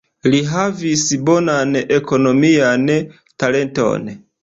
Li 0.33 0.37
havis 0.53 1.03
bonan 1.27 1.77
ekonomian 1.99 2.91
talenton. 3.45 4.15